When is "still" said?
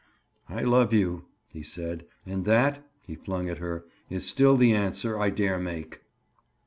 4.25-4.57